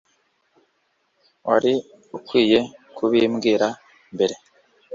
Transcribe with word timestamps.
wari 1.47 1.73
ukwiye 2.17 2.59
kubimbwira 2.95 3.67
mbere 4.13 4.35